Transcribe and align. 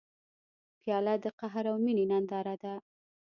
پیاله 0.81 1.13
د 1.23 1.25
قهر 1.39 1.65
او 1.71 1.77
مینې 1.83 2.05
ننداره 2.11 2.55
ده. 2.63 2.73